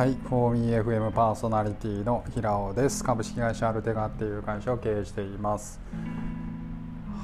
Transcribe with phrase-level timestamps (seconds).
[0.00, 3.04] はい、フォーミー FM パーソナリティの平尾です。
[3.04, 5.78] 株式会社アルテガっていう会社を経営しています。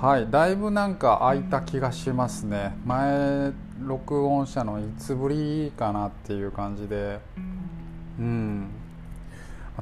[0.00, 2.74] はい、だいぶなんか空いた気がしますね。
[2.86, 7.20] 前録音したのいつぶりかなっていう感じで、
[8.18, 8.70] うん。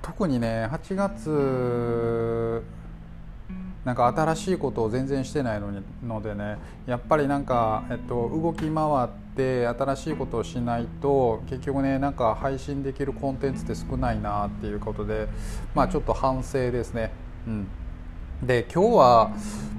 [0.03, 2.65] 特にね、8月
[3.85, 15.29] なんか新しいことを全然してないのにのでねやっぱりなんか、えっと、動き回って新しいことをしないと結局ねなんか配信できるコンテンツって少ないなっていうことで
[15.75, 17.13] まあちょっと反省ですね。
[17.47, 17.67] うん
[18.43, 19.31] で今日は、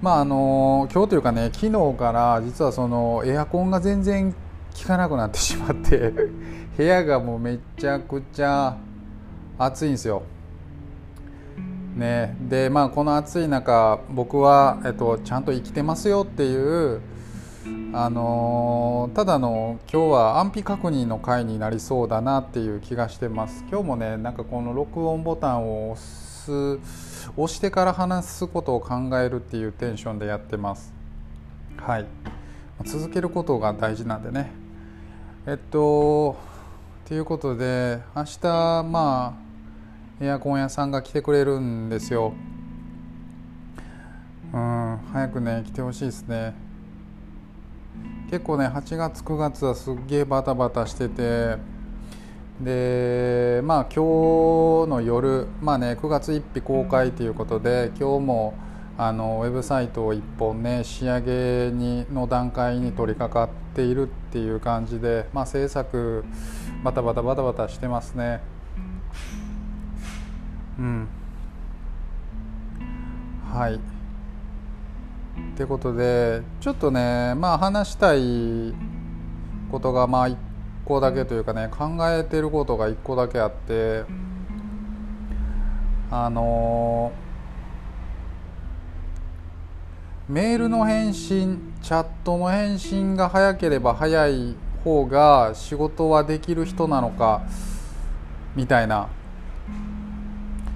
[0.03, 6.13] まああの今日というかね昨日から実はそのエアコンが全然効かなくなってしまって
[6.77, 8.77] 部屋がもうめちゃくちゃ
[9.58, 10.22] 暑いんですよ。
[11.95, 17.02] ね、でまあこの暑い中僕は、えっと、ちゃんと生きてますよっていう
[17.94, 23.66] あのただの今日は安否確認の回になりそうだなっていう気がしてます。
[23.70, 26.80] 今日もねなんかこの録音ボタンを押す
[27.36, 30.94] 押してから話すことを考えるっていうテンションでやってます。
[31.78, 32.05] はい。
[32.86, 34.52] 続けることが大事なんでね。
[35.45, 36.38] えっと
[37.05, 39.50] ということで明日まあ
[40.23, 42.33] エアコン屋さんが来てくれるんですよ
[44.53, 46.53] うん早くね来てほしいですね
[48.30, 51.58] 結構ね8月9月はすっげえバタバタしてて
[52.61, 58.53] でまあ今日の夜まあね9月1日公開ということで今日も
[58.99, 66.23] あのウェブサイトを1本ね仕上げにの段階に取り掛かっているっていう感じでまあ制作
[66.83, 68.39] バタバタバタバタしてますね。
[70.80, 71.08] うん。
[73.53, 73.75] はい。
[73.75, 73.80] っ
[75.58, 78.73] てことでちょっとねまあ話したい
[79.72, 80.36] ことがまあ1
[80.86, 84.03] 個だけというかね考えてることが1個だけあって
[86.09, 87.11] あの
[90.27, 97.43] メールの返信チャットの返信が早ければ早い方が仕事はできる人なのか
[98.55, 99.09] みたいな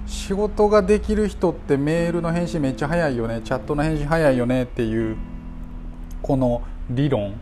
[0.06, 5.16] 仕事ができる人ってメールの返信めっちゃ早いよねチャットの返信早いよねっていう
[6.22, 7.34] この理論。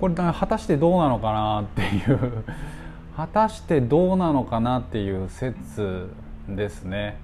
[0.00, 2.44] これ果たしてどうなのかなっていう
[3.16, 6.08] 果たしてどうなのかなっていう説
[6.48, 7.18] ですね。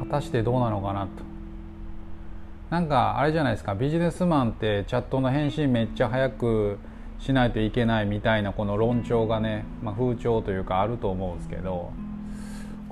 [0.00, 1.08] 果たしてどうなのかなと。
[2.70, 6.78] なんかあれじゃないですかビジネスマンってチャットの返信めっちゃ早く
[7.20, 11.92] しないといけないみたいなこの論調がね、まあ、風潮というかあると思うんですけど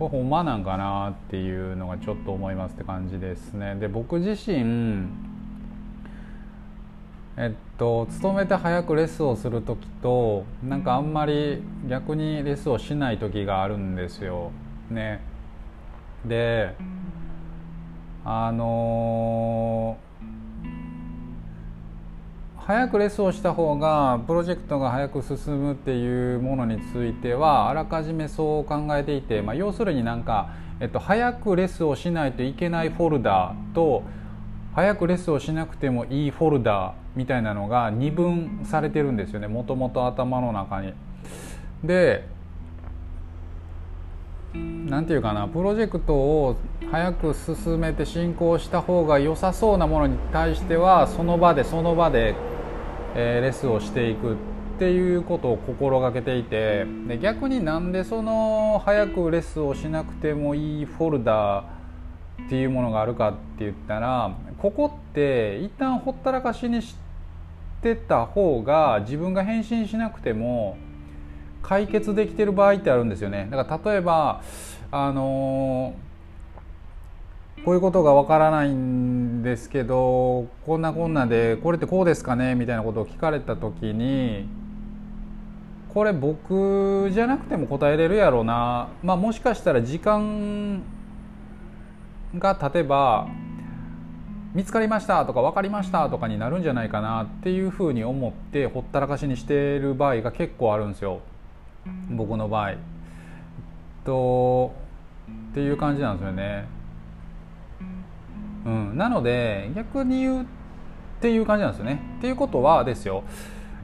[0.02, 3.76] これほんまなんかなっていうのがちょっと思いますって感じですね。
[3.76, 5.06] で僕自身
[7.36, 14.50] えっと勤めて早くレッスンをする時となんかあんまり逆にレッスンをしない時があるんですよ。
[14.90, 15.20] ね。
[16.24, 16.74] で
[18.24, 20.41] あのー
[22.64, 34.04] 早くレスをした方がプロジェクトが早く進むっていうものについてはあらかじめそう考えていて、まあ、要するになんか、えっと、早くレスをしないといけないフォルダと
[34.76, 40.94] 早くレスをしなくてもいいフォルダみたいなのが二分されてるんですよねもともと頭の中に。
[41.82, 42.28] で
[44.54, 46.56] 何て言うかなプロジェクトを
[46.90, 52.34] 早く進めて進行した方が良さそうなものに対してはその場でその場で
[53.14, 54.36] えー、レスをしていくっ
[54.78, 61.64] ていうことを心がけていてで逆になんでその早くレスをしなくてもいいフォルダ
[62.46, 66.96] っていうものがあるかって言ったらここって一旦ほったらかしにし
[67.82, 70.76] てた方が自分が返信しなくても
[71.62, 73.48] 解決できてる場合ってあるんですよね。
[73.50, 74.42] だから例えば
[74.90, 76.11] あのー
[77.64, 82.56] こういうことがわからないんですけどこんなこんなでこれってこうですかね？
[82.56, 84.48] みたいなことを聞かれた時に
[85.94, 90.82] これ僕じゃなくても答えれるやろうな、まあ、もしかしたら時間
[92.36, 93.28] が経てば
[94.54, 101.20] 見つかりましたとか分かりましたとかになるんじゃないかなっていうふうに思ってほったらかしにしてる場合が結構あるんですよ
[102.10, 102.74] 僕の場合。
[104.04, 104.74] と
[105.50, 106.81] っていう感じなんですよね。
[108.64, 110.46] うん、なので逆に言うっ
[111.20, 112.00] ていう感じなんですよね。
[112.18, 113.22] っていうことはですよ、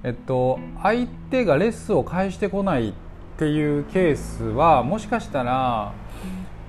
[0.02, 2.92] えっと、相手がレッスンを返してこないっ
[3.38, 5.92] ていうケースはもしかしたら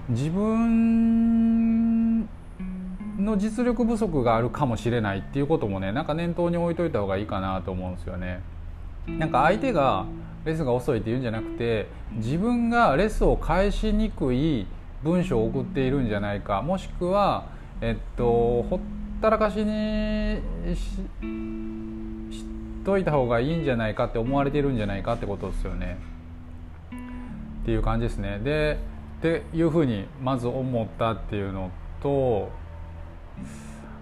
[0.09, 2.23] 自分
[3.17, 8.41] の実力不足があるかもしれないっていうこともねなんか念頭に置いといた方がいいかなと思うんですよね。
[9.07, 10.05] なんか相手が
[10.45, 14.67] レスが遅いって言うんじゃなくて自分がレスを返しにくい
[15.03, 17.45] 文章を送っているんじゃないかもしくは、
[17.81, 18.79] えっと、ほっ
[19.21, 20.41] たらかしに
[20.75, 22.43] し
[22.83, 25.97] といた方がいいんじゃないかって思われてるんじゃないかってことですよね。
[27.61, 28.39] っていう感じですね。
[28.39, 28.77] で
[29.19, 31.71] っていうふうにまず思ったっていうの
[32.01, 32.49] と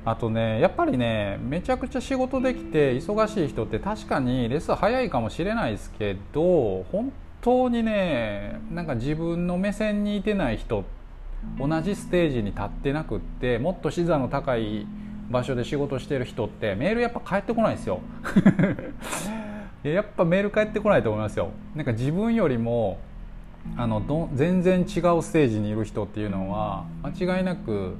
[0.06, 10.97] あとねやっぱりねめちゃくちゃ仕事できて忙しい人って確かにレッスン早いかもしれないですけど本当にねなんか自分の目線にいてない人って
[11.60, 14.86] 同じステージに立ってなくってもっと視座の高い
[15.30, 18.00] 場所で仕事してる人ってメールやっぱ返ってこないですよ
[19.84, 23.00] やっぱメール返ってこないと思いますよなんか自分よりも
[23.76, 24.86] あのど全然違う
[25.22, 27.96] ステージにいる人っていうのは間違いなく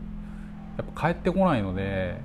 [0.78, 2.16] やっぱ帰ってこないので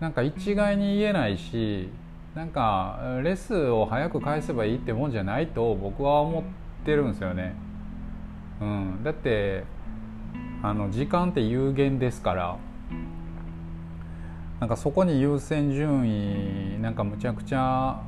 [0.00, 1.88] なんか一概に言えないし
[2.34, 6.42] なんかレスを早く返せばいいってもんじゃないと僕は思っ
[6.84, 7.54] てるんですよね。
[8.60, 9.64] うん、だって
[10.62, 12.58] あの時間って有限ですから。
[14.60, 18.02] なんかそこに優先順位なんかむちゃくちゃ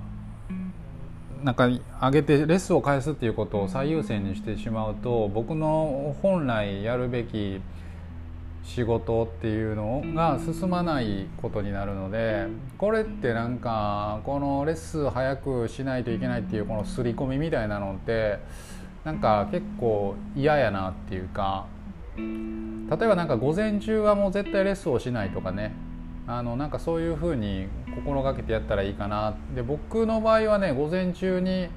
[1.42, 7.60] なんか上げてレッスンを返すっていうことを最優先にしてしまうと僕の本来やるべき
[8.64, 12.46] 仕事っていうのが進まないことになるので
[12.76, 18.38] これってなんかこのレッスン早くしないといけないっていうこの刷り込みみたいなのって
[19.08, 21.64] なんか結構嫌やなっていうか
[22.18, 25.74] 例えばなんか午前中はもう絶対レッスンをしないとかね
[26.26, 31.68] あのなんかそういうふうに心がけてやったらいいかなで僕の場合はね午前中に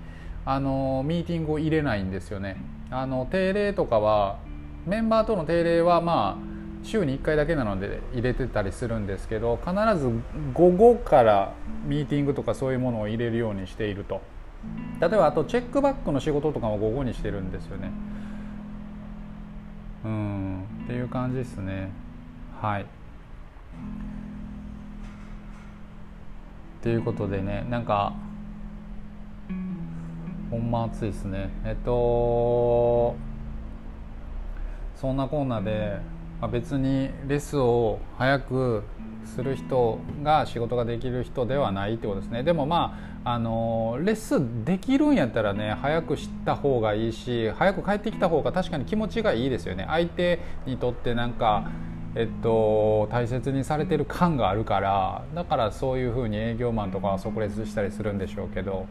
[0.43, 2.57] あのミーティングを入れないんですよね。
[2.89, 4.39] あの定例とかは
[4.85, 10.11] メンバーとの定例はまあ週に1回だけなので入れてたりするんですけど必ず
[10.53, 11.53] 午後から
[11.85, 14.19] ミーティングとかそういうものを入れるようにしていると。
[14.99, 17.91] 例えばあとチェックバックの仕事とかも午後にしてるんですよね。
[20.05, 21.89] うんっていう感じですね。
[22.61, 22.85] はい。
[26.81, 28.13] ということでねなんか
[30.49, 31.49] ほんま暑いですね。
[31.65, 33.15] えっと
[34.95, 35.97] そんなこんなで、
[36.41, 38.83] まあ、別にレスを早く
[39.25, 42.43] する人が仕事ができる人ではないってことですね。
[42.43, 49.85] でもまああのレッスンできるんやったらね早く知った方がいいし早く帰ってきた方が確かに気持ちがいいですよね。
[49.87, 51.69] 相手にとってなんか
[52.13, 58.85] えっと、大切にされてる感があるからだからそういうふうに営業マンとかは即レスしたりするんでしょうけど。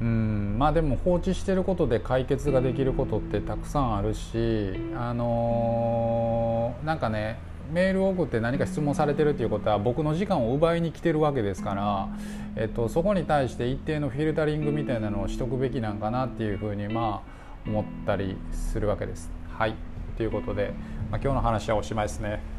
[0.00, 7.38] うんまあでも放置してることで解決ができることってたくさんあるしあのー、なんかね
[7.72, 12.08] メールを送って何か質問されてるっていうことは僕の時間を奪いに来てるわけですから、
[12.56, 19.30] えっと、そこに対して一定のフィルタリングみたいなのをしとくべきなんかなっていうふうにまあ思ったりするわけです。
[19.48, 19.74] はい
[20.16, 20.72] ということで、
[21.10, 22.55] まあ、今日の話はおしまいですね。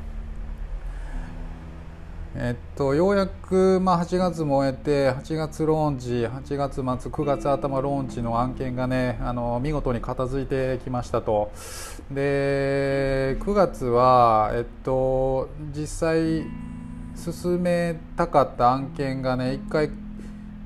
[2.35, 11.51] えっと、ようやく、まあ、8月も終えて8月ローンチ8月末9月頭ローンチの案件がねあの見事に片付いてきましたと
[12.11, 16.45] で9月は、えっと、実際
[17.15, 19.89] 進めたかった案件がね1回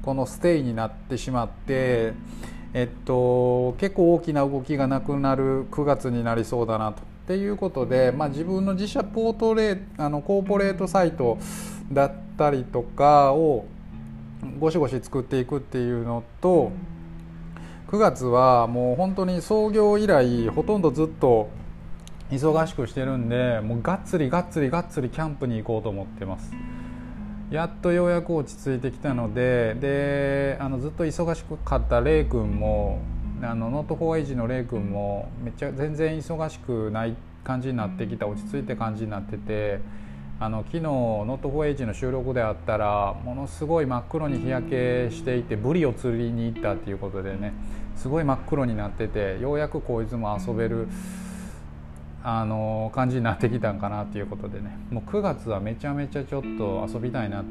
[0.02, 2.14] このステイになってしまって
[2.74, 7.11] えっと、結構大きな動きがなくなる9月になりそうだなと。
[7.24, 11.38] っていうことで、まあ、自分の自社ポートレあのコーポレートサイト
[11.92, 13.66] だったりとかを
[14.60, 16.72] ゴシゴシ作っていくっていうのと
[17.90, 21.50] 9月はもう本当に創業以来ほとんどずっと
[22.32, 26.52] 忙しくしてるんでもうがっつりがっつりがっつりキャンプに行こうと思ってます。
[27.52, 33.02] やっとようやく落ち着いてきたのでであのずっと忙しかったレイ君も
[33.44, 39.80] あのノートフォーエイジのレイ君もめっちゃ全然忙しくない感じになってきた落ち着いて感じになってて
[40.40, 47.54] あの昨日ノートフォーエイジの収録であったらものすごい真っ黒に日焼けしていてブリを釣りに行ったっていうことでね
[47.96, 50.88] すごい真っ黒になっててようやくこいつも遊べる。
[52.24, 54.78] あの感じになってきたんかなっていうことでね。
[54.92, 57.44] もう9月はめちゃめちゃちょっと遊びたいな。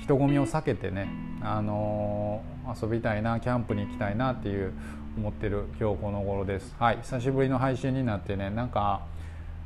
[0.00, 1.08] 人混みを避けてね
[1.42, 2.42] あの
[2.80, 4.72] 遊びたいなキャンプに行きたいなっていう
[5.16, 6.74] 思ってる今日この頃です。
[6.78, 9.02] はい久しぶりの配信になってねなんか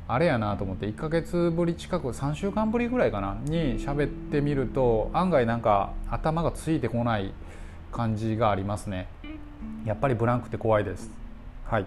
[0.07, 7.33] あれやなと思って1ヶ月ぶり近く3週間ぶりぐらいかなに喋ってみると案外なんか頭がついてこない
[7.91, 9.07] 感じがありますね。
[9.85, 11.09] やっぱりブランクって怖いです。
[11.65, 11.85] はい。